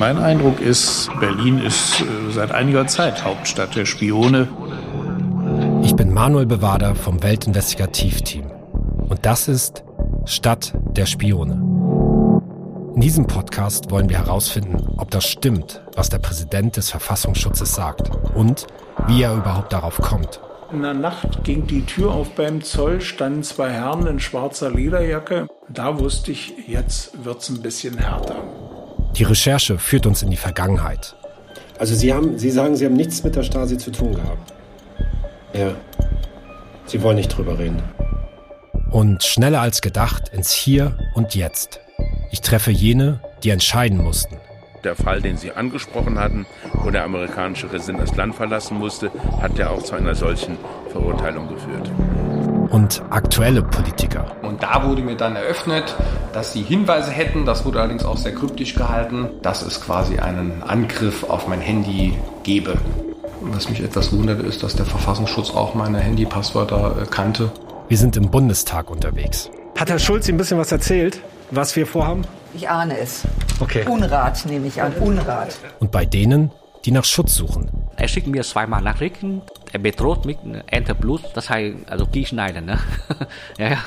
Mein 0.00 0.16
Eindruck 0.16 0.60
ist, 0.60 1.10
Berlin 1.20 1.58
ist 1.58 2.00
äh, 2.00 2.04
seit 2.30 2.52
einiger 2.52 2.86
Zeit 2.86 3.22
Hauptstadt 3.22 3.76
der 3.76 3.84
Spione. 3.84 4.48
Ich 5.82 5.94
bin 5.94 6.14
Manuel 6.14 6.46
Bewader 6.46 6.94
vom 6.94 7.22
Weltinvestigativteam. 7.22 8.50
Und 9.08 9.26
das 9.26 9.46
ist 9.46 9.84
Stadt 10.24 10.72
der 10.96 11.04
Spione. 11.04 11.52
In 12.94 13.00
diesem 13.02 13.26
Podcast 13.26 13.90
wollen 13.90 14.08
wir 14.08 14.18
herausfinden, 14.18 14.86
ob 14.96 15.10
das 15.10 15.26
stimmt, 15.26 15.82
was 15.94 16.08
der 16.08 16.18
Präsident 16.18 16.78
des 16.78 16.90
Verfassungsschutzes 16.90 17.74
sagt 17.74 18.10
und 18.34 18.66
wie 19.06 19.22
er 19.22 19.34
überhaupt 19.34 19.72
darauf 19.72 19.98
kommt. 20.00 20.40
In 20.72 20.82
der 20.82 20.94
Nacht 20.94 21.42
ging 21.42 21.66
die 21.66 21.84
Tür 21.84 22.12
auf 22.12 22.30
beim 22.36 22.62
Zoll, 22.62 23.00
standen 23.00 23.42
zwei 23.42 23.70
Herren 23.70 24.06
in 24.06 24.20
schwarzer 24.20 24.70
Lederjacke. 24.70 25.48
Da 25.68 25.98
wusste 25.98 26.30
ich, 26.30 26.54
jetzt 26.68 27.24
wird's 27.24 27.48
ein 27.48 27.60
bisschen 27.60 27.98
härter. 27.98 28.36
Die 29.16 29.24
Recherche 29.24 29.78
führt 29.78 30.06
uns 30.06 30.22
in 30.22 30.30
die 30.30 30.36
Vergangenheit. 30.36 31.16
Also 31.78 31.96
Sie, 31.96 32.12
haben, 32.12 32.38
Sie 32.38 32.50
sagen, 32.50 32.76
Sie 32.76 32.84
haben 32.84 32.94
nichts 32.94 33.24
mit 33.24 33.34
der 33.34 33.42
Stasi 33.42 33.78
zu 33.78 33.90
tun 33.90 34.14
gehabt. 34.14 34.52
Ja. 35.54 35.74
Sie 36.86 37.02
wollen 37.02 37.16
nicht 37.16 37.36
drüber 37.36 37.58
reden. 37.58 37.82
Und 38.90 39.24
schneller 39.24 39.60
als 39.60 39.80
gedacht 39.80 40.28
ins 40.28 40.52
Hier 40.52 40.96
und 41.14 41.34
Jetzt. 41.34 41.80
Ich 42.30 42.42
treffe 42.42 42.70
jene, 42.70 43.20
die 43.42 43.50
entscheiden 43.50 43.98
mussten. 43.98 44.39
Der 44.84 44.96
Fall, 44.96 45.20
den 45.20 45.36
Sie 45.36 45.52
angesprochen 45.52 46.18
hatten, 46.18 46.46
wo 46.72 46.90
der 46.90 47.04
amerikanische 47.04 47.66
Präsident 47.66 48.00
das 48.00 48.16
Land 48.16 48.34
verlassen 48.34 48.78
musste, 48.78 49.10
hat 49.42 49.58
ja 49.58 49.68
auch 49.68 49.82
zu 49.82 49.94
einer 49.94 50.14
solchen 50.14 50.56
Verurteilung 50.90 51.48
geführt. 51.48 51.90
Und 52.70 53.02
aktuelle 53.10 53.62
Politiker. 53.62 54.36
Und 54.42 54.62
da 54.62 54.86
wurde 54.86 55.02
mir 55.02 55.16
dann 55.16 55.36
eröffnet, 55.36 55.94
dass 56.32 56.54
sie 56.54 56.62
Hinweise 56.62 57.10
hätten, 57.10 57.44
das 57.44 57.66
wurde 57.66 57.80
allerdings 57.80 58.04
auch 58.04 58.16
sehr 58.16 58.34
kryptisch 58.34 58.74
gehalten, 58.74 59.28
dass 59.42 59.60
es 59.62 59.82
quasi 59.82 60.18
einen 60.18 60.62
Angriff 60.62 61.24
auf 61.24 61.46
mein 61.46 61.60
Handy 61.60 62.16
gebe. 62.42 62.78
Was 63.42 63.68
mich 63.68 63.82
etwas 63.82 64.12
wundert, 64.12 64.40
ist, 64.42 64.62
dass 64.62 64.76
der 64.76 64.86
Verfassungsschutz 64.86 65.50
auch 65.50 65.74
meine 65.74 65.98
Handypasswörter 65.98 67.02
äh, 67.02 67.06
kannte. 67.06 67.50
Wir 67.88 67.98
sind 67.98 68.16
im 68.16 68.30
Bundestag 68.30 68.90
unterwegs. 68.90 69.50
Hat 69.76 69.90
Herr 69.90 69.98
Schulz 69.98 70.28
Ihnen 70.28 70.36
ein 70.36 70.38
bisschen 70.38 70.58
was 70.58 70.72
erzählt, 70.72 71.20
was 71.50 71.74
wir 71.74 71.86
vorhaben? 71.86 72.22
Ich 72.54 72.68
ahne 72.68 72.98
es. 72.98 73.22
Okay. 73.60 73.84
Unrat 73.88 74.44
nehme 74.46 74.66
ich 74.66 74.80
an. 74.82 74.92
Unrat. 74.94 75.58
Und 75.78 75.90
bei 75.90 76.04
denen, 76.04 76.50
die 76.84 76.90
nach 76.90 77.04
Schutz 77.04 77.34
suchen. 77.34 77.70
Er 77.96 78.08
schickt 78.08 78.26
mir 78.26 78.42
zweimal 78.42 78.82
Nachrichten. 78.82 79.42
Er 79.72 79.78
bedroht 79.78 80.24
mich, 80.24 80.38
Enter 80.66 80.94
Plus, 80.94 81.20
das 81.34 81.48
heißt, 81.48 81.76
also 81.88 82.06
die 82.06 82.26
schneiden, 82.26 82.64
ne? 82.64 82.78
ja, 83.58 83.78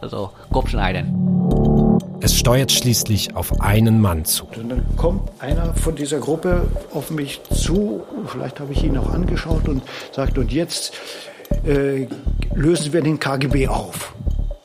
also 0.00 0.30
Kopf 0.50 0.70
schneiden. 0.70 1.98
Es 2.20 2.36
steuert 2.36 2.72
schließlich 2.72 3.36
auf 3.36 3.60
einen 3.60 4.00
Mann 4.00 4.24
zu. 4.24 4.46
Und 4.46 4.68
dann 4.68 4.96
kommt 4.96 5.30
einer 5.40 5.74
von 5.74 5.94
dieser 5.94 6.18
Gruppe 6.18 6.66
auf 6.92 7.10
mich 7.10 7.40
zu, 7.52 8.02
vielleicht 8.26 8.58
habe 8.58 8.72
ich 8.72 8.82
ihn 8.82 8.96
auch 8.96 9.12
angeschaut 9.12 9.68
und 9.68 9.82
sagt, 10.12 10.38
und 10.38 10.50
jetzt 10.50 10.94
äh, 11.64 12.06
lösen 12.54 12.92
wir 12.92 13.02
den 13.02 13.20
KGB 13.20 13.68
auf. 13.68 14.14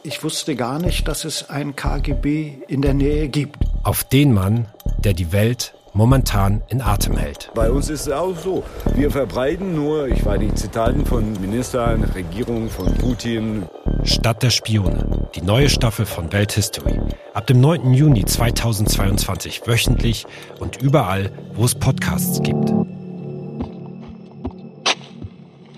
Ich 0.08 0.24
wusste 0.24 0.56
gar 0.56 0.80
nicht, 0.80 1.06
dass 1.10 1.26
es 1.26 1.50
ein 1.50 1.76
KGB 1.76 2.60
in 2.70 2.82
der 2.82 2.94
Nähe 2.94 3.28
gibt. 3.28 3.58
Auf 3.84 4.06
den 4.06 4.34
Mann, 4.34 4.68
der 5.00 5.12
die 5.12 5.34
Welt 5.34 5.74
momentan 5.92 6.64
in 6.70 6.82
Atem 6.82 7.18
hält. 7.18 7.52
Bei 7.54 7.70
uns 7.70 7.90
ist 7.90 8.08
es 8.08 8.14
auch 8.14 8.38
so. 8.38 8.64
Wir 8.96 9.12
verbreiten 9.12 9.76
nur, 9.76 10.08
ich 10.08 10.24
war 10.24 10.38
die 10.38 10.54
Zitaten 10.54 11.06
von 11.06 11.34
Ministern, 11.42 12.06
Regierung, 12.06 12.70
von 12.70 12.94
Putin. 12.94 13.66
Stadt 14.06 14.44
der 14.44 14.50
Spione, 14.50 15.28
die 15.36 15.42
neue 15.42 15.68
Staffel 15.68 16.06
von 16.06 16.32
Welthistory. 16.32 16.98
Ab 17.34 17.48
dem 17.48 17.60
9. 17.60 17.94
Juni 17.94 18.24
2022 18.24 19.68
wöchentlich 19.68 20.26
und 20.60 20.82
überall, 20.82 21.34
wo 21.54 21.66
es 21.66 21.76
Podcasts 21.76 22.42
gibt. 22.42 22.70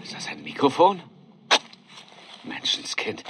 Ist 0.04 0.14
das 0.14 0.28
ein 0.28 0.44
Mikrofon? 0.44 1.00
Menschenskind. 2.44 3.24